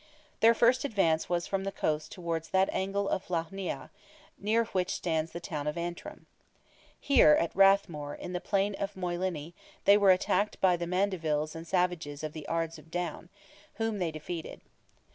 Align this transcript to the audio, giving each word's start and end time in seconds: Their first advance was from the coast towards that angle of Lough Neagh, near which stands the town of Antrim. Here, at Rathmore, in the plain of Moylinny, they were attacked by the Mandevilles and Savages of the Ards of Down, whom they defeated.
Their 0.39 0.55
first 0.55 0.83
advance 0.83 1.29
was 1.29 1.45
from 1.45 1.63
the 1.63 1.71
coast 1.71 2.11
towards 2.11 2.49
that 2.49 2.69
angle 2.71 3.07
of 3.07 3.29
Lough 3.29 3.49
Neagh, 3.51 3.89
near 4.39 4.63
which 4.65 4.89
stands 4.95 5.31
the 5.31 5.39
town 5.39 5.67
of 5.67 5.77
Antrim. 5.77 6.25
Here, 6.99 7.37
at 7.39 7.55
Rathmore, 7.55 8.15
in 8.15 8.33
the 8.33 8.41
plain 8.41 8.73
of 8.79 8.95
Moylinny, 8.97 9.53
they 9.85 9.99
were 9.99 10.09
attacked 10.09 10.59
by 10.59 10.75
the 10.75 10.87
Mandevilles 10.87 11.53
and 11.53 11.67
Savages 11.67 12.23
of 12.23 12.33
the 12.33 12.47
Ards 12.47 12.79
of 12.79 12.89
Down, 12.89 13.29
whom 13.75 13.99
they 13.99 14.09
defeated. 14.09 14.61